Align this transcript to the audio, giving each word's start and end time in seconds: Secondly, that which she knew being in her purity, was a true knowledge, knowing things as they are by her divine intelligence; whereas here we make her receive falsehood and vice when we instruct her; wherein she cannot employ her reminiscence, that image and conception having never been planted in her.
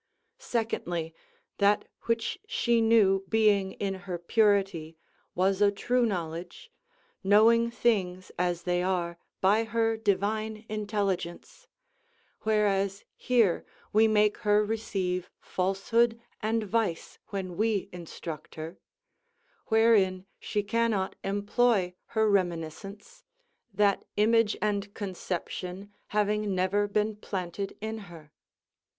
Secondly, 0.39 1.13
that 1.59 1.85
which 2.05 2.39
she 2.47 2.81
knew 2.81 3.23
being 3.29 3.73
in 3.73 3.93
her 3.93 4.17
purity, 4.17 4.97
was 5.35 5.61
a 5.61 5.71
true 5.71 6.07
knowledge, 6.07 6.71
knowing 7.23 7.69
things 7.69 8.31
as 8.39 8.63
they 8.63 8.81
are 8.81 9.19
by 9.41 9.63
her 9.63 9.95
divine 9.97 10.65
intelligence; 10.67 11.67
whereas 12.41 13.05
here 13.15 13.63
we 13.93 14.07
make 14.07 14.37
her 14.37 14.65
receive 14.65 15.29
falsehood 15.39 16.19
and 16.41 16.63
vice 16.63 17.19
when 17.27 17.55
we 17.55 17.87
instruct 17.93 18.55
her; 18.55 18.79
wherein 19.67 20.25
she 20.39 20.63
cannot 20.63 21.15
employ 21.23 21.93
her 22.17 22.27
reminiscence, 22.27 23.23
that 23.71 24.03
image 24.17 24.57
and 24.63 24.95
conception 24.95 25.93
having 26.07 26.55
never 26.55 26.87
been 26.87 27.15
planted 27.15 27.77
in 27.81 27.99
her. 28.09 28.31